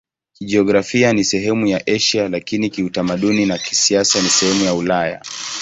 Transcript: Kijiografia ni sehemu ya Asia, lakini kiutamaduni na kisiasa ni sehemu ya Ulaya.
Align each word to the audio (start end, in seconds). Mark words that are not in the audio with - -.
Kijiografia 0.33 1.13
ni 1.13 1.23
sehemu 1.23 1.67
ya 1.67 1.83
Asia, 1.87 2.29
lakini 2.29 2.69
kiutamaduni 2.69 3.45
na 3.45 3.57
kisiasa 3.57 4.21
ni 4.21 4.29
sehemu 4.29 4.65
ya 4.65 4.73
Ulaya. 4.73 5.21